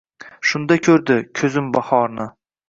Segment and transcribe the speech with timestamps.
[0.51, 2.27] Shunda ko’rdi ko’zim bahorni